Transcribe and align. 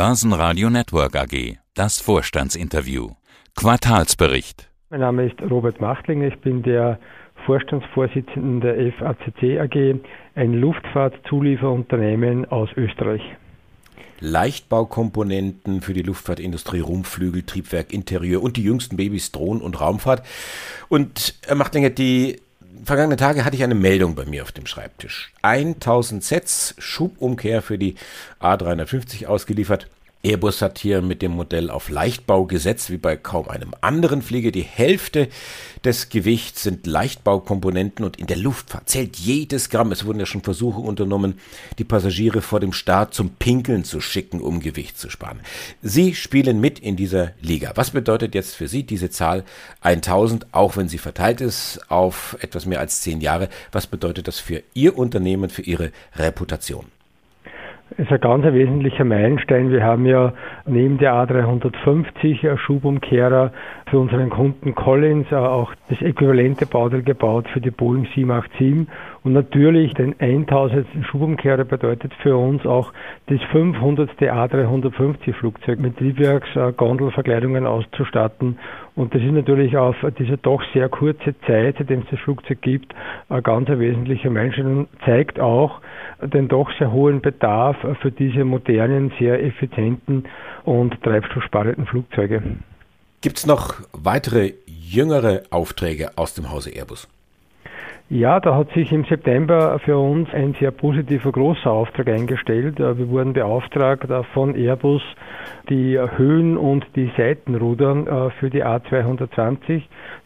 Börsenradio 0.00 0.70
Network 0.70 1.14
AG. 1.14 1.58
Das 1.74 2.00
Vorstandsinterview. 2.00 3.10
Quartalsbericht. 3.54 4.70
Mein 4.88 5.00
Name 5.00 5.26
ist 5.26 5.38
Robert 5.42 5.78
Machtling. 5.78 6.22
Ich 6.22 6.38
bin 6.38 6.62
der 6.62 6.98
Vorstandsvorsitzende 7.44 8.72
der 8.72 8.92
FACC 8.94 9.60
AG, 9.60 10.00
ein 10.36 10.54
Luftfahrtzulieferunternehmen 10.54 12.46
aus 12.46 12.70
Österreich. 12.78 13.20
Leichtbaukomponenten 14.20 15.82
für 15.82 15.92
die 15.92 16.00
Luftfahrtindustrie, 16.00 16.80
Rumpflügel, 16.80 17.42
Triebwerk, 17.42 17.92
Interieur 17.92 18.42
und 18.42 18.56
die 18.56 18.64
jüngsten 18.64 18.96
Babys 18.96 19.32
Drohnen 19.32 19.60
und 19.60 19.82
Raumfahrt. 19.82 20.26
Und 20.88 21.34
Herr 21.46 21.56
Machtlinger, 21.56 21.90
die 21.90 22.40
vergangenen 22.84 23.18
Tage 23.18 23.44
hatte 23.44 23.56
ich 23.56 23.62
eine 23.62 23.74
Meldung 23.74 24.14
bei 24.14 24.24
mir 24.24 24.42
auf 24.42 24.52
dem 24.52 24.66
Schreibtisch. 24.66 25.32
1000 25.42 26.22
Sets 26.22 26.74
Schubumkehr 26.78 27.62
für 27.62 27.78
die 27.78 27.96
A350 28.40 29.26
ausgeliefert. 29.26 29.88
Airbus 30.22 30.60
hat 30.60 30.78
hier 30.78 31.00
mit 31.00 31.22
dem 31.22 31.32
Modell 31.32 31.70
auf 31.70 31.88
Leichtbau 31.88 32.44
gesetzt, 32.44 32.90
wie 32.90 32.98
bei 32.98 33.16
kaum 33.16 33.48
einem 33.48 33.72
anderen 33.80 34.20
Flieger. 34.20 34.50
Die 34.50 34.60
Hälfte 34.60 35.28
des 35.82 36.10
Gewichts 36.10 36.62
sind 36.62 36.86
Leichtbaukomponenten 36.86 38.04
und 38.04 38.18
in 38.18 38.26
der 38.26 38.36
Luftfahrt 38.36 38.90
zählt 38.90 39.16
jedes 39.16 39.70
Gramm. 39.70 39.92
Es 39.92 40.04
wurden 40.04 40.20
ja 40.20 40.26
schon 40.26 40.42
Versuche 40.42 40.80
unternommen, 40.80 41.38
die 41.78 41.84
Passagiere 41.84 42.42
vor 42.42 42.60
dem 42.60 42.74
Start 42.74 43.14
zum 43.14 43.30
Pinkeln 43.30 43.84
zu 43.84 44.02
schicken, 44.02 44.42
um 44.42 44.60
Gewicht 44.60 44.98
zu 44.98 45.08
sparen. 45.08 45.40
Sie 45.80 46.14
spielen 46.14 46.60
mit 46.60 46.78
in 46.78 46.96
dieser 46.96 47.32
Liga. 47.40 47.72
Was 47.76 47.92
bedeutet 47.92 48.34
jetzt 48.34 48.54
für 48.54 48.68
Sie 48.68 48.82
diese 48.82 49.08
Zahl 49.08 49.44
1000, 49.80 50.52
auch 50.52 50.76
wenn 50.76 50.90
sie 50.90 50.98
verteilt 50.98 51.40
ist 51.40 51.80
auf 51.88 52.36
etwas 52.40 52.66
mehr 52.66 52.80
als 52.80 53.00
zehn 53.00 53.22
Jahre? 53.22 53.48
Was 53.72 53.86
bedeutet 53.86 54.28
das 54.28 54.38
für 54.38 54.62
Ihr 54.74 54.98
Unternehmen, 54.98 55.48
für 55.48 55.62
Ihre 55.62 55.92
Reputation? 56.14 56.99
Ist 57.96 58.12
ein 58.12 58.20
ganz 58.20 58.44
wesentlicher 58.44 59.04
Meilenstein. 59.04 59.70
Wir 59.70 59.82
haben 59.82 60.06
ja 60.06 60.32
neben 60.64 60.98
der 60.98 61.12
A350 61.12 62.56
Schubumkehrer 62.56 63.52
für 63.90 63.98
unseren 63.98 64.30
Kunden 64.30 64.74
Collins 64.74 65.32
auch 65.32 65.74
das 65.88 66.00
äquivalente 66.00 66.64
Bauteil 66.64 67.02
gebaut 67.02 67.48
für 67.52 67.60
die 67.60 67.72
Boeing 67.72 68.06
787 68.14 68.86
und 69.24 69.32
natürlich 69.32 69.92
den 69.94 70.14
1000. 70.18 70.86
Schubumkehrer 71.10 71.64
bedeutet 71.64 72.14
für 72.22 72.36
uns 72.36 72.64
auch 72.64 72.92
das 73.26 73.40
500. 73.50 74.10
A350 74.20 75.34
Flugzeug 75.34 75.80
mit 75.80 75.96
Triebwerksgondelverkleidungen 75.98 77.66
auszustatten 77.66 78.58
und 78.94 79.14
das 79.14 79.22
ist 79.22 79.32
natürlich 79.32 79.76
auf 79.76 79.96
diese 80.18 80.36
doch 80.38 80.62
sehr 80.72 80.88
kurze 80.88 81.34
Zeit, 81.46 81.76
seitdem 81.78 82.00
es 82.00 82.06
das 82.10 82.20
Flugzeug 82.20 82.60
gibt, 82.62 82.94
ein 83.28 83.42
ganz 83.42 83.68
wesentlicher 83.68 84.30
Meilenstein 84.30 84.86
zeigt 85.04 85.40
auch 85.40 85.80
den 86.22 86.48
doch 86.48 86.70
sehr 86.78 86.92
hohen 86.92 87.20
Bedarf 87.20 87.76
für 88.00 88.10
diese 88.12 88.44
modernen, 88.44 89.12
sehr 89.18 89.42
effizienten 89.42 90.24
und 90.64 91.02
treibstoffsparenden 91.02 91.86
Flugzeuge. 91.86 92.42
Gibt 93.22 93.36
es 93.36 93.46
noch 93.46 93.74
weitere 93.92 94.54
jüngere 94.66 95.42
Aufträge 95.50 96.12
aus 96.16 96.32
dem 96.32 96.50
Hause 96.50 96.70
Airbus? 96.70 97.06
Ja, 98.08 98.40
da 98.40 98.56
hat 98.56 98.72
sich 98.72 98.90
im 98.92 99.04
September 99.04 99.78
für 99.84 99.98
uns 99.98 100.32
ein 100.32 100.56
sehr 100.58 100.70
positiver 100.70 101.30
großer 101.30 101.70
Auftrag 101.70 102.08
eingestellt. 102.08 102.80
Äh, 102.80 102.96
wir 102.96 103.08
wurden 103.10 103.34
beauftragt 103.34 104.08
äh, 104.08 104.22
von 104.32 104.56
Airbus, 104.56 105.02
die 105.68 105.98
Höhen- 106.16 106.56
und 106.56 106.86
die 106.96 107.12
Seitenruder 107.14 108.28
äh, 108.28 108.30
für 108.40 108.48
die 108.48 108.64
A220 108.64 109.82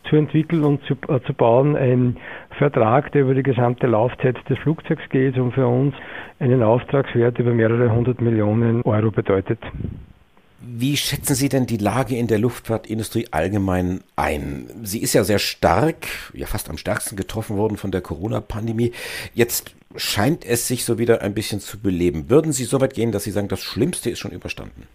zu 0.09 0.15
entwickeln 0.15 0.62
und 0.62 0.84
zu, 0.84 0.95
zu 0.95 1.34
bauen. 1.34 1.77
Ein 1.77 2.17
Vertrag, 2.56 3.11
der 3.11 3.22
über 3.22 3.34
die 3.34 3.42
gesamte 3.42 3.89
Laufzeit 3.89 4.37
des 4.48 4.56
Flugzeugs 4.61 5.03
geht 5.11 5.37
und 5.37 5.53
für 5.53 5.67
uns 5.67 5.97
einen 6.39 6.62
Auftragswert 6.62 7.41
über 7.41 7.53
mehrere 7.53 7.92
hundert 7.92 8.20
Millionen 8.20 8.83
Euro 8.83 9.11
bedeutet. 9.11 9.59
Wie 10.66 10.96
schätzen 10.96 11.34
Sie 11.34 11.50
denn 11.50 11.66
die 11.66 11.76
Lage 11.76 12.16
in 12.16 12.26
der 12.26 12.38
Luftfahrtindustrie 12.38 13.26
allgemein 13.30 14.00
ein? 14.16 14.66
Sie 14.82 15.02
ist 15.02 15.12
ja 15.12 15.22
sehr 15.22 15.38
stark, 15.38 16.06
ja 16.32 16.46
fast 16.46 16.70
am 16.70 16.78
stärksten 16.78 17.16
getroffen 17.16 17.56
worden 17.56 17.76
von 17.76 17.91
der 17.91 18.00
Corona-Pandemie. 18.00 18.92
Jetzt 19.34 19.74
scheint 19.97 20.44
es 20.47 20.66
sich 20.66 20.84
so 20.84 20.98
wieder 20.98 21.20
ein 21.20 21.34
bisschen 21.34 21.60
zu 21.60 21.80
beleben. 21.80 22.30
Würden 22.30 22.53
Sie 22.53 22.64
so 22.64 22.80
weit 22.80 22.94
gehen, 22.94 23.12
dass 23.12 23.24
Sie 23.24 23.30
sagen, 23.30 23.48
das 23.48 23.60
Schlimmste 23.60 24.08
ist 24.08 24.20
schon 24.20 24.30
überstanden? 24.30 24.86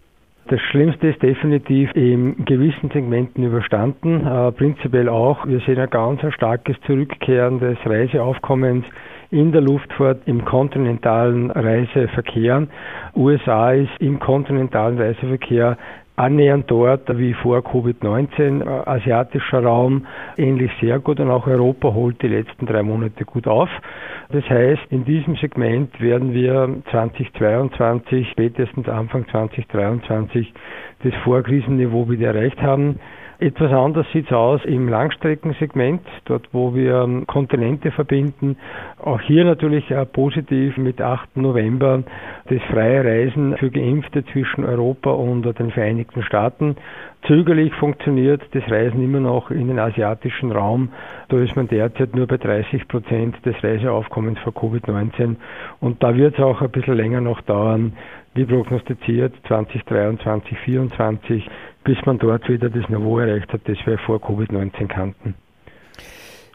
Das 0.48 0.60
Schlimmste 0.70 1.08
ist 1.08 1.22
definitiv 1.22 1.90
in 1.94 2.44
gewissen 2.44 2.90
Segmenten 2.90 3.44
überstanden. 3.44 4.26
Äh, 4.26 4.50
prinzipiell 4.50 5.08
auch. 5.08 5.46
Wir 5.46 5.60
sehen 5.60 5.78
ein 5.78 5.90
ganz 5.90 6.20
starkes 6.34 6.76
Zurückkehren 6.86 7.60
des 7.60 7.78
Reiseaufkommens 7.84 8.84
in 9.30 9.52
der 9.52 9.60
Luftfahrt 9.60 10.22
im 10.26 10.44
kontinentalen 10.44 11.50
Reiseverkehr. 11.50 12.66
USA 13.14 13.72
ist 13.72 13.90
im 14.00 14.18
kontinentalen 14.18 14.98
Reiseverkehr 14.98 15.76
annähernd 16.20 16.70
dort 16.70 17.16
wie 17.18 17.32
vor 17.34 17.60
Covid-19. 17.60 18.62
Äh, 18.62 18.88
asiatischer 18.88 19.62
Raum 19.62 20.06
ähnlich 20.36 20.70
sehr 20.80 20.98
gut 20.98 21.18
und 21.18 21.30
auch 21.30 21.46
Europa 21.46 21.92
holt 21.94 22.20
die 22.22 22.28
letzten 22.28 22.66
drei 22.66 22.82
Monate 22.82 23.24
gut 23.24 23.46
auf. 23.46 23.70
Das 24.30 24.44
heißt, 24.48 24.82
in 24.90 25.04
diesem 25.04 25.36
Segment 25.36 25.98
werden 26.00 26.34
wir 26.34 26.68
2022, 26.90 28.28
spätestens 28.30 28.88
Anfang 28.88 29.26
2023 29.28 30.52
das 31.02 31.14
Vorkrisenniveau 31.24 32.08
wieder 32.10 32.34
erreicht 32.34 32.60
haben. 32.60 33.00
Etwas 33.40 33.72
anders 33.72 34.06
sieht 34.12 34.26
es 34.26 34.32
aus 34.32 34.62
im 34.66 34.86
Langstreckensegment, 34.86 36.02
dort 36.26 36.46
wo 36.52 36.74
wir 36.74 37.04
ähm, 37.04 37.26
Kontinente 37.26 37.90
verbinden. 37.90 38.58
Auch 39.02 39.18
hier 39.22 39.46
natürlich 39.46 39.90
äh, 39.90 40.04
positiv 40.04 40.76
mit 40.76 41.00
8. 41.00 41.38
November 41.38 42.02
das 42.50 42.60
freie 42.70 43.02
Reisen 43.02 43.56
für 43.56 43.70
Geimpfte 43.70 44.26
zwischen 44.26 44.64
Europa 44.64 45.12
und 45.12 45.44
den 45.58 45.70
Vereinigten 45.70 46.22
Staaten. 46.22 46.76
Zögerlich 47.26 47.72
funktioniert 47.76 48.42
das 48.52 48.70
Reisen 48.70 49.02
immer 49.02 49.20
noch 49.20 49.50
in 49.50 49.68
den 49.68 49.78
asiatischen 49.78 50.52
Raum. 50.52 50.90
Da 51.30 51.38
ist 51.38 51.56
man 51.56 51.66
derzeit 51.66 52.14
nur 52.14 52.26
bei 52.26 52.36
30 52.36 52.88
Prozent 52.88 53.36
des 53.46 53.56
Reiseaufkommens 53.64 54.38
vor 54.40 54.52
Covid-19 54.52 55.36
und 55.80 56.02
da 56.02 56.14
wird 56.14 56.34
es 56.34 56.44
auch 56.44 56.60
ein 56.60 56.70
bisschen 56.70 56.94
länger 56.94 57.22
noch 57.22 57.40
dauern, 57.40 57.94
wie 58.34 58.44
prognostiziert 58.44 59.34
2023, 59.48 60.56
2024 60.58 61.50
bis 61.84 61.98
man 62.04 62.18
dort 62.18 62.48
wieder 62.48 62.70
das 62.70 62.88
Niveau 62.88 63.18
erreicht 63.18 63.52
hat, 63.52 63.62
das 63.66 63.78
wir 63.84 63.98
vor 63.98 64.18
Covid-19 64.18 64.88
kannten. 64.88 65.34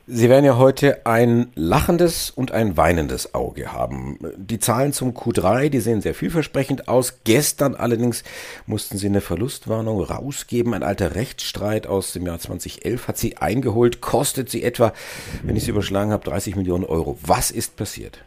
Sie 0.07 0.29
werden 0.29 0.45
ja 0.45 0.55
heute 0.57 1.03
ein 1.07 1.47
lachendes 1.55 2.29
und 2.29 2.51
ein 2.51 2.77
weinendes 2.77 3.33
Auge 3.33 3.73
haben. 3.73 4.19
Die 4.37 4.59
Zahlen 4.59 4.93
zum 4.93 5.13
Q3, 5.13 5.69
die 5.69 5.79
sehen 5.79 6.01
sehr 6.01 6.13
vielversprechend 6.13 6.87
aus. 6.87 7.21
Gestern 7.23 7.73
allerdings 7.73 8.23
mussten 8.67 8.99
Sie 8.99 9.07
eine 9.07 9.21
Verlustwarnung 9.21 9.99
rausgeben. 10.01 10.75
Ein 10.75 10.83
alter 10.83 11.15
Rechtsstreit 11.15 11.87
aus 11.87 12.13
dem 12.13 12.27
Jahr 12.27 12.37
2011 12.37 13.07
hat 13.07 13.17
Sie 13.17 13.37
eingeholt, 13.37 13.99
kostet 13.99 14.47
Sie 14.51 14.61
etwa, 14.61 14.93
wenn 15.41 15.55
ich 15.55 15.63
es 15.63 15.69
überschlagen 15.69 16.11
habe, 16.11 16.23
30 16.23 16.55
Millionen 16.55 16.83
Euro. 16.83 17.17
Was 17.23 17.49
ist 17.49 17.75
passiert? 17.75 18.23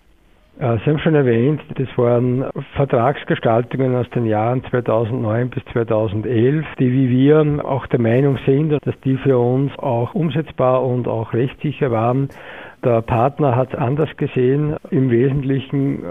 Äh, 0.58 0.78
Sie 0.84 0.90
haben 0.90 0.98
schon 0.98 1.14
erwähnt, 1.14 1.60
das 1.76 1.86
waren 1.96 2.44
Vertragsgestaltungen 2.74 3.94
aus 3.94 4.10
den 4.10 4.26
Jahren 4.26 4.64
2009 4.64 5.50
bis 5.50 5.64
2011, 5.72 6.64
die 6.80 6.92
wie 6.92 7.08
wir 7.10 7.64
auch 7.64 7.86
der 7.86 8.00
Meinung 8.00 8.38
sind, 8.44 8.70
dass 8.84 8.98
die 9.04 9.16
für 9.18 9.38
uns 9.38 9.70
auch 9.78 10.14
umsetzbar 10.14 10.84
und 10.84 11.06
auch 11.06 11.32
rechtssicher 11.32 11.92
waren. 11.92 12.28
Der 12.84 13.02
Partner 13.02 13.56
hat 13.56 13.72
es 13.72 13.78
anders 13.78 14.08
gesehen. 14.16 14.76
Im 14.90 15.10
Wesentlichen 15.10 16.04
äh, 16.04 16.06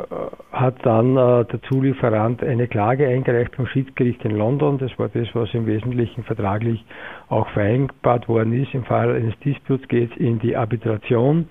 hat 0.51 0.75
dann 0.85 1.15
äh, 1.15 1.45
der 1.45 1.61
Zulieferant 1.69 2.43
eine 2.43 2.67
Klage 2.67 3.07
eingereicht 3.07 3.55
vom 3.55 3.67
Schiedsgericht 3.67 4.23
in 4.25 4.31
London. 4.37 4.77
Das 4.77 4.97
war 4.97 5.09
das, 5.09 5.27
was 5.33 5.53
im 5.53 5.65
Wesentlichen 5.65 6.23
vertraglich 6.23 6.85
auch 7.29 7.47
vereinbart 7.49 8.27
worden 8.27 8.53
ist. 8.53 8.73
Im 8.73 8.83
Fall 8.83 9.13
eines 9.15 9.37
Disputes 9.39 9.87
geht 9.87 10.11
es 10.11 10.17
in 10.17 10.39
die 10.39 10.55
Arbitration. 10.57 11.47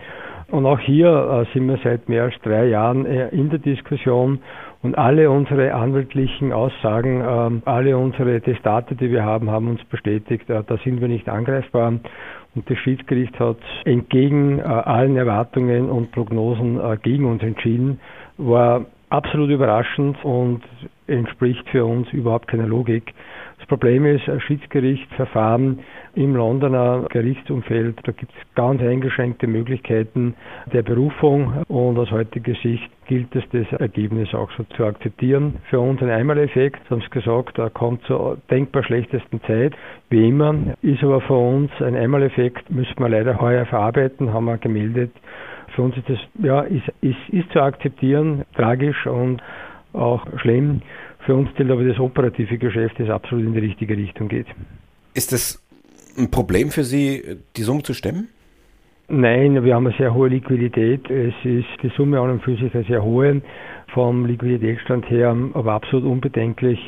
Und 0.50 0.64
auch 0.64 0.78
hier 0.78 1.08
äh, 1.08 1.52
sind 1.52 1.66
wir 1.66 1.78
seit 1.82 2.08
mehr 2.08 2.24
als 2.24 2.34
drei 2.42 2.66
Jahren 2.66 3.04
äh, 3.04 3.28
in 3.30 3.50
der 3.50 3.58
Diskussion 3.58 4.38
und 4.82 4.96
alle 4.96 5.28
unsere 5.28 5.74
anwaltlichen 5.74 6.52
Aussagen, 6.52 7.20
äh, 7.20 7.68
alle 7.68 7.98
unsere 7.98 8.40
Testate, 8.40 8.94
die 8.94 9.10
wir 9.10 9.24
haben, 9.24 9.50
haben 9.50 9.68
uns 9.68 9.82
bestätigt, 9.84 10.48
äh, 10.48 10.62
da 10.64 10.76
sind 10.84 11.00
wir 11.00 11.08
nicht 11.08 11.28
angreifbar. 11.28 11.88
Und 12.54 12.70
das 12.70 12.78
Schiedsgericht 12.78 13.38
hat 13.38 13.58
entgegen 13.84 14.62
allen 14.62 15.14
Erwartungen 15.18 15.90
und 15.90 16.10
Prognosen 16.12 16.80
gegen 17.02 17.26
uns 17.26 17.42
entschieden, 17.42 18.00
war 18.38 18.86
absolut 19.10 19.50
überraschend 19.50 20.22
und 20.24 20.62
entspricht 21.06 21.68
für 21.70 21.84
uns 21.84 22.12
überhaupt 22.12 22.48
keiner 22.48 22.66
Logik. 22.66 23.12
Das 23.58 23.66
Problem 23.68 24.04
ist, 24.04 24.28
ein 24.28 24.40
Schiedsgerichtsverfahren 24.40 25.80
im 26.14 26.34
Londoner 26.36 27.06
Gerichtsumfeld, 27.10 27.98
da 28.04 28.12
gibt 28.12 28.32
es 28.32 28.54
ganz 28.54 28.80
eingeschränkte 28.82 29.46
Möglichkeiten 29.46 30.34
der 30.72 30.82
Berufung 30.82 31.64
und 31.68 31.98
aus 31.98 32.10
heutiger 32.10 32.54
Sicht 32.62 32.88
gilt 33.06 33.34
es, 33.34 33.44
das 33.52 33.80
Ergebnis 33.80 34.34
auch 34.34 34.50
so 34.56 34.64
zu 34.76 34.84
akzeptieren. 34.84 35.54
Für 35.70 35.80
uns 35.80 36.02
ein 36.02 36.10
Einmaleffekt, 36.10 36.88
haben 36.90 37.02
es 37.02 37.10
gesagt, 37.10 37.58
er 37.58 37.70
kommt 37.70 38.02
zur 38.04 38.38
denkbar 38.50 38.82
schlechtesten 38.84 39.40
Zeit, 39.42 39.74
wie 40.10 40.28
immer, 40.28 40.54
ist 40.82 41.02
aber 41.02 41.20
für 41.22 41.34
uns 41.34 41.70
ein 41.80 41.96
Einmaleffekt, 41.96 42.70
müssen 42.70 42.98
wir 42.98 43.08
leider 43.08 43.40
heuer 43.40 43.64
verarbeiten, 43.66 44.32
haben 44.32 44.44
wir 44.46 44.58
gemeldet. 44.58 45.12
Für 45.74 45.82
uns 45.82 45.96
ist 45.96 46.08
das, 46.08 46.18
ja, 46.42 46.60
ist, 46.62 46.84
ist, 47.00 47.16
ist 47.30 47.50
zu 47.52 47.60
akzeptieren, 47.60 48.44
tragisch 48.54 49.06
und 49.06 49.42
auch 49.92 50.24
schlimm. 50.40 50.82
Für 51.20 51.34
uns 51.34 51.48
zählt 51.56 51.70
aber 51.70 51.84
das 51.84 51.98
operative 51.98 52.58
Geschäft, 52.58 52.98
das 52.98 53.10
absolut 53.10 53.44
in 53.44 53.52
die 53.52 53.60
richtige 53.60 53.96
Richtung 53.96 54.28
geht. 54.28 54.46
Ist 55.14 55.32
es 55.32 55.62
ein 56.16 56.30
Problem 56.30 56.70
für 56.70 56.84
Sie, 56.84 57.38
die 57.56 57.62
Summe 57.62 57.82
zu 57.82 57.94
stemmen? 57.94 58.28
Nein, 59.08 59.62
wir 59.64 59.74
haben 59.74 59.86
eine 59.86 59.96
sehr 59.96 60.12
hohe 60.14 60.28
Liquidität. 60.28 61.08
Es 61.10 61.34
ist 61.44 61.68
die 61.82 61.92
Summe 61.96 62.20
an 62.20 62.30
und 62.30 62.42
für 62.42 62.56
sich 62.56 62.74
eine 62.74 62.84
sehr 62.84 63.04
hohe, 63.04 63.40
vom 63.94 64.26
Liquiditätsstand 64.26 65.08
her 65.08 65.36
aber 65.54 65.72
absolut 65.74 66.04
unbedenklich. 66.04 66.78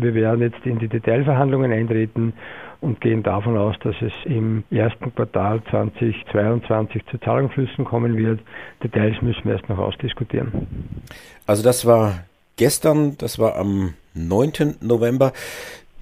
Wir 0.00 0.14
werden 0.14 0.40
jetzt 0.40 0.64
in 0.64 0.78
die 0.78 0.88
Detailverhandlungen 0.88 1.72
eintreten 1.72 2.32
und 2.80 3.00
gehen 3.00 3.22
davon 3.22 3.56
aus, 3.56 3.76
dass 3.82 3.94
es 4.02 4.12
im 4.24 4.64
ersten 4.70 5.14
Quartal 5.14 5.62
2022 5.70 7.06
zu 7.10 7.18
Zahlungsflüssen 7.18 7.84
kommen 7.84 8.16
wird. 8.16 8.40
Details 8.82 9.20
müssen 9.22 9.44
wir 9.44 9.52
erst 9.52 9.68
noch 9.68 9.78
ausdiskutieren. 9.78 10.66
Also 11.46 11.62
das 11.62 11.86
war 11.86 12.24
gestern, 12.56 13.16
das 13.18 13.38
war 13.38 13.56
am 13.56 13.94
9. 14.14 14.76
November. 14.80 15.32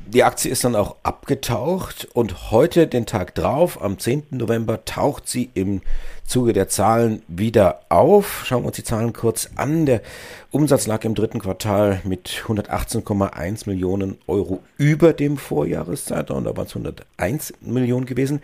Die 0.06 0.24
Aktie 0.24 0.50
ist 0.50 0.64
dann 0.64 0.76
auch 0.76 0.96
abgetaucht 1.02 2.06
und 2.12 2.50
heute, 2.50 2.86
den 2.86 3.06
Tag 3.06 3.34
drauf, 3.34 3.80
am 3.80 3.98
10. 3.98 4.24
November, 4.30 4.84
taucht 4.84 5.26
sie 5.26 5.48
im 5.54 5.80
Zuge 6.24 6.52
der 6.52 6.68
Zahlen 6.68 7.22
wieder 7.28 7.80
auf. 7.88 8.42
Schauen 8.44 8.62
wir 8.62 8.68
uns 8.68 8.76
die 8.76 8.84
Zahlen 8.84 9.12
kurz 9.12 9.50
an. 9.56 9.86
Der 9.86 10.02
Umsatz 10.50 10.86
lag 10.86 11.04
im 11.04 11.14
dritten 11.14 11.40
Quartal 11.40 12.00
mit 12.04 12.44
118,1 12.46 13.68
Millionen 13.68 14.18
Euro 14.26 14.60
über 14.76 15.12
dem 15.12 15.36
Vorjahreszeitraum. 15.36 16.44
Da 16.44 16.56
waren 16.56 16.66
es 16.66 16.76
101 16.76 17.54
Millionen 17.60 18.06
gewesen. 18.06 18.40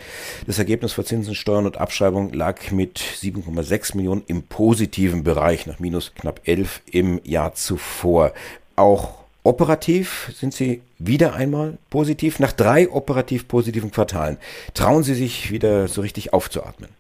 Das 0.46 0.58
Ergebnis 0.58 0.92
vor 0.92 1.04
Zinsen, 1.04 1.34
Steuern 1.34 1.66
und 1.66 1.78
Abschreibung 1.78 2.32
lag 2.32 2.70
mit 2.70 2.98
7,6 2.98 3.96
Millionen 3.96 4.22
im 4.26 4.42
positiven 4.42 5.22
Bereich 5.22 5.66
nach 5.66 5.78
minus 5.78 6.14
knapp 6.14 6.40
11 6.44 6.82
im 6.90 7.20
Jahr 7.24 7.54
zuvor. 7.54 8.32
Auch 8.76 9.17
Operativ 9.48 10.30
sind 10.36 10.52
Sie 10.52 10.82
wieder 10.98 11.32
einmal 11.32 11.78
positiv. 11.88 12.38
Nach 12.38 12.52
drei 12.52 12.90
operativ 12.90 13.48
positiven 13.48 13.90
Quartalen 13.90 14.36
trauen 14.74 15.04
Sie 15.04 15.14
sich 15.14 15.50
wieder 15.50 15.88
so 15.88 16.02
richtig 16.02 16.34
aufzuatmen. 16.34 16.90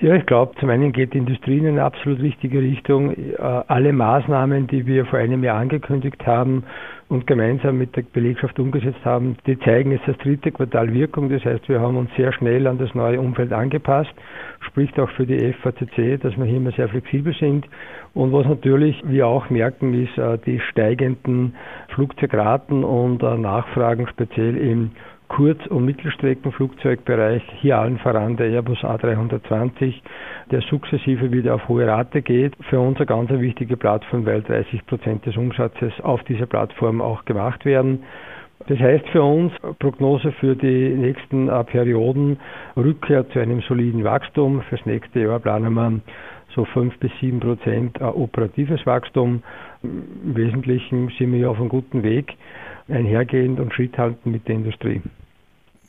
Ja, 0.00 0.14
ich 0.14 0.26
glaube, 0.26 0.54
zum 0.60 0.70
einen 0.70 0.92
geht 0.92 1.12
die 1.12 1.18
Industrie 1.18 1.58
in 1.58 1.66
eine 1.66 1.82
absolut 1.82 2.20
richtige 2.20 2.60
Richtung. 2.60 3.10
Äh, 3.16 3.34
alle 3.40 3.92
Maßnahmen, 3.92 4.68
die 4.68 4.86
wir 4.86 5.04
vor 5.06 5.18
einem 5.18 5.42
Jahr 5.42 5.58
angekündigt 5.58 6.24
haben 6.24 6.62
und 7.08 7.26
gemeinsam 7.26 7.78
mit 7.78 7.96
der 7.96 8.02
Belegschaft 8.02 8.60
umgesetzt 8.60 9.04
haben, 9.04 9.36
die 9.48 9.58
zeigen 9.58 9.90
jetzt 9.90 10.06
das 10.06 10.16
dritte 10.18 10.52
Quartal 10.52 10.94
Wirkung. 10.94 11.30
Das 11.30 11.44
heißt, 11.44 11.68
wir 11.68 11.80
haben 11.80 11.96
uns 11.96 12.10
sehr 12.16 12.32
schnell 12.32 12.68
an 12.68 12.78
das 12.78 12.94
neue 12.94 13.18
Umfeld 13.18 13.52
angepasst. 13.52 14.12
Spricht 14.60 15.00
auch 15.00 15.10
für 15.10 15.26
die 15.26 15.52
FACC, 15.52 16.20
dass 16.20 16.36
wir 16.36 16.44
hier 16.44 16.58
immer 16.58 16.72
sehr 16.72 16.88
flexibel 16.88 17.34
sind. 17.34 17.66
Und 18.14 18.32
was 18.32 18.46
natürlich 18.46 19.02
wir 19.04 19.26
auch 19.26 19.50
merken, 19.50 19.94
ist 19.94 20.16
äh, 20.16 20.38
die 20.46 20.60
steigenden 20.60 21.56
Flugzeugraten 21.88 22.84
und 22.84 23.24
äh, 23.24 23.36
Nachfragen 23.36 24.06
speziell 24.06 24.56
im 24.58 24.92
Kurz- 25.28 25.66
und 25.66 25.84
Mittelstreckenflugzeugbereich, 25.84 27.42
hier 27.60 27.78
allen 27.78 27.98
voran 27.98 28.36
der 28.36 28.48
Airbus 28.48 28.78
A320, 28.78 29.94
der 30.50 30.62
sukzessive 30.62 31.30
wieder 31.30 31.54
auf 31.54 31.68
hohe 31.68 31.86
Rate 31.86 32.22
geht. 32.22 32.54
Für 32.68 32.80
uns 32.80 32.96
eine 32.96 33.06
ganz 33.06 33.30
wichtige 33.30 33.76
Plattform, 33.76 34.24
weil 34.26 34.42
30 34.42 34.86
Prozent 34.86 35.26
des 35.26 35.36
Umsatzes 35.36 35.92
auf 36.02 36.22
dieser 36.24 36.46
Plattform 36.46 37.00
auch 37.00 37.24
gemacht 37.24 37.64
werden. 37.64 38.04
Das 38.66 38.78
heißt 38.78 39.08
für 39.10 39.22
uns 39.22 39.52
Prognose 39.78 40.32
für 40.32 40.56
die 40.56 40.90
nächsten 40.90 41.48
äh, 41.48 41.64
Perioden 41.64 42.38
Rückkehr 42.76 43.28
zu 43.30 43.38
einem 43.38 43.60
soliden 43.62 44.04
Wachstum. 44.04 44.62
Fürs 44.62 44.84
nächste 44.84 45.20
Jahr 45.20 45.38
planen 45.38 45.72
wir 45.74 46.00
so 46.58 46.64
5 46.64 46.98
bis 46.98 47.12
7 47.20 47.38
Prozent 47.38 48.00
operatives 48.00 48.84
Wachstum. 48.84 49.44
Im 49.84 50.34
Wesentlichen 50.34 51.12
sind 51.16 51.32
wir 51.32 51.38
ja 51.38 51.48
auf 51.48 51.58
einem 51.58 51.68
guten 51.68 52.02
Weg 52.02 52.34
einhergehend 52.88 53.60
und 53.60 53.72
Schritt 53.72 53.96
halten 53.96 54.32
mit 54.32 54.48
der 54.48 54.56
Industrie. 54.56 55.00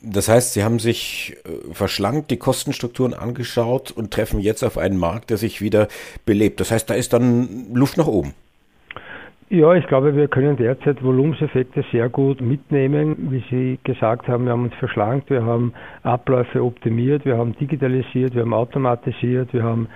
Das 0.02 0.28
heißt, 0.28 0.54
Sie 0.54 0.62
haben 0.62 0.78
sich 0.78 1.36
äh, 1.44 1.74
verschlankt, 1.74 2.30
die 2.30 2.38
Kostenstrukturen 2.38 3.14
angeschaut 3.14 3.90
und 3.90 4.12
treffen 4.12 4.38
jetzt 4.40 4.62
auf 4.62 4.78
einen 4.78 4.96
Markt, 4.96 5.30
der 5.30 5.36
sich 5.36 5.60
wieder 5.60 5.88
belebt. 6.24 6.60
Das 6.60 6.70
heißt, 6.70 6.88
da 6.88 6.94
ist 6.94 7.12
dann 7.12 7.66
Luft 7.74 7.98
nach 7.98 8.06
oben. 8.06 8.34
Ja, 9.50 9.74
ich 9.74 9.86
glaube, 9.88 10.14
wir 10.14 10.28
können 10.28 10.56
derzeit 10.56 11.02
Volumenseffekte 11.02 11.84
sehr 11.90 12.08
gut 12.08 12.40
mitnehmen. 12.40 13.16
Wie 13.30 13.42
Sie 13.50 13.80
gesagt 13.82 14.28
haben, 14.28 14.44
wir 14.44 14.52
haben 14.52 14.66
uns 14.66 14.74
verschlankt, 14.74 15.28
wir 15.28 15.44
haben 15.44 15.74
Abläufe 16.04 16.62
optimiert, 16.62 17.24
wir 17.24 17.36
haben 17.36 17.56
digitalisiert, 17.56 18.36
wir 18.36 18.42
haben 18.42 18.54
automatisiert, 18.54 19.52
wir 19.52 19.64
haben 19.64 19.88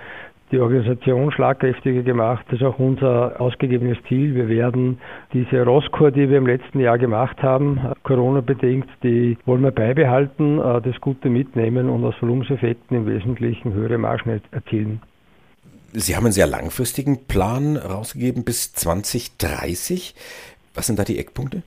die 0.51 0.59
Organisation 0.59 1.31
schlagkräftiger 1.31 2.03
gemacht. 2.03 2.45
Das 2.49 2.59
ist 2.59 2.65
auch 2.65 2.77
unser 2.77 3.39
ausgegebenes 3.41 3.97
Ziel. 4.07 4.35
Wir 4.35 4.47
werden 4.47 4.99
diese 5.33 5.63
Rosskur, 5.63 6.11
die 6.11 6.29
wir 6.29 6.37
im 6.37 6.47
letzten 6.47 6.79
Jahr 6.79 6.97
gemacht 6.97 7.41
haben, 7.41 7.79
Corona-bedingt, 8.03 8.87
die 9.03 9.37
wollen 9.45 9.63
wir 9.63 9.71
beibehalten, 9.71 10.59
äh, 10.59 10.81
das 10.81 10.99
Gute 11.01 11.29
mitnehmen 11.29 11.89
und 11.89 12.03
aus 12.05 12.15
Volumenseffekten 12.19 12.97
im 12.97 13.07
Wesentlichen 13.07 13.73
höhere 13.73 13.97
Margen 13.97 14.41
erzielen. 14.51 15.01
Sie 15.93 16.15
haben 16.15 16.25
einen 16.25 16.33
sehr 16.33 16.47
langfristigen 16.47 17.25
Plan 17.25 17.77
rausgegeben 17.77 18.43
bis 18.43 18.73
2030. 18.73 20.13
Was 20.73 20.87
sind 20.87 20.99
da 20.99 21.03
die 21.03 21.17
Eckpunkte? 21.17 21.63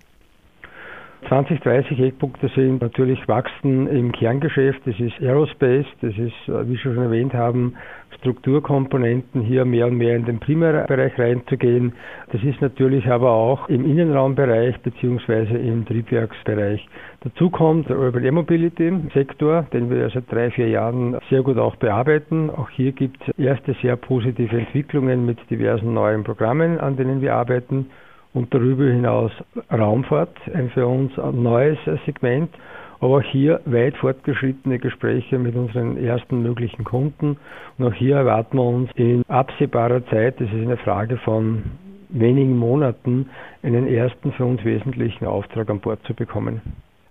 20, 1.26 1.60
30 1.60 1.98
Eckpunkte 1.98 2.48
sind 2.54 2.80
natürlich 2.80 3.26
Wachsen 3.26 3.88
im 3.88 4.12
Kerngeschäft, 4.12 4.80
das 4.86 4.98
ist 5.00 5.20
Aerospace, 5.20 5.86
das 6.00 6.12
ist, 6.16 6.48
äh, 6.48 6.68
wie 6.68 6.74
Sie 6.74 6.78
schon 6.78 6.96
erwähnt 6.98 7.34
haben, 7.34 7.74
Strukturkomponenten 8.20 9.42
hier 9.42 9.64
mehr 9.64 9.86
und 9.86 9.96
mehr 9.96 10.16
in 10.16 10.24
den 10.24 10.40
Primärbereich 10.40 11.18
reinzugehen. 11.18 11.92
Das 12.32 12.42
ist 12.42 12.60
natürlich 12.60 13.06
aber 13.06 13.30
auch 13.30 13.68
im 13.68 13.84
Innenraumbereich 13.84 14.78
beziehungsweise 14.80 15.56
im 15.56 15.86
Triebwerksbereich. 15.86 16.86
Dazu 17.20 17.50
kommt 17.50 17.88
der 17.88 17.98
Urban 17.98 18.24
Air 18.24 18.32
Mobility 18.32 18.92
Sektor, 19.14 19.66
den 19.72 19.90
wir 19.90 20.10
seit 20.10 20.30
drei, 20.30 20.50
vier 20.50 20.68
Jahren 20.68 21.16
sehr 21.30 21.42
gut 21.42 21.58
auch 21.58 21.76
bearbeiten. 21.76 22.50
Auch 22.50 22.70
hier 22.70 22.92
gibt 22.92 23.16
es 23.26 23.38
erste 23.38 23.74
sehr 23.82 23.96
positive 23.96 24.56
Entwicklungen 24.56 25.24
mit 25.24 25.38
diversen 25.50 25.94
neuen 25.94 26.24
Programmen, 26.24 26.78
an 26.78 26.96
denen 26.96 27.20
wir 27.20 27.34
arbeiten 27.34 27.86
und 28.34 28.52
darüber 28.52 28.84
hinaus 28.84 29.32
Raumfahrt, 29.72 30.36
ein 30.52 30.70
für 30.70 30.86
uns 30.86 31.12
neues 31.16 31.78
Segment, 32.04 32.50
aber 33.00 33.18
auch 33.18 33.22
hier 33.22 33.60
weit 33.64 33.96
fortgeschrittene 33.96 34.78
Gespräche 34.78 35.38
mit 35.38 35.54
unseren 35.54 35.96
ersten 35.96 36.42
möglichen 36.42 36.84
Kunden. 36.84 37.36
Und 37.78 37.86
auch 37.86 37.94
hier 37.94 38.16
erwarten 38.16 38.56
wir 38.56 38.64
uns 38.64 38.90
in 38.94 39.22
absehbarer 39.28 40.04
Zeit, 40.06 40.40
das 40.40 40.48
ist 40.48 40.54
eine 40.54 40.76
Frage 40.78 41.16
von 41.18 41.62
wenigen 42.08 42.56
Monaten, 42.56 43.28
einen 43.62 43.86
ersten 43.86 44.32
für 44.32 44.44
uns 44.44 44.64
wesentlichen 44.64 45.26
Auftrag 45.26 45.68
an 45.70 45.80
Bord 45.80 46.00
zu 46.06 46.14
bekommen. 46.14 46.62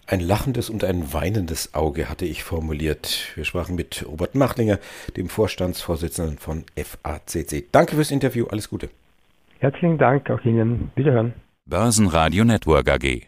Ein 0.10 0.22
lachendes 0.22 0.70
und 0.70 0.86
ein 0.86 1.14
weinendes 1.14 1.74
Auge 1.74 2.10
hatte 2.10 2.26
ich 2.26 2.44
formuliert. 2.44 3.34
Wir 3.36 3.44
sprachen 3.44 3.76
mit 3.76 4.06
Robert 4.08 4.36
Machlinger, 4.36 4.80
dem 5.18 5.28
Vorstandsvorsitzenden 5.28 6.38
von 6.38 6.64
FACC. 6.78 7.66
Danke 7.74 7.96
fürs 7.96 8.12
Interview, 8.12 8.46
alles 8.50 8.70
Gute. 8.70 8.90
Herzlichen 9.60 9.98
Dank 9.98 10.30
auch 10.30 10.44
Ihnen. 10.46 10.92
Wiederhören. 10.96 11.34
Börsenradio 11.66 12.46
Network 12.46 12.90
AG. 12.90 13.28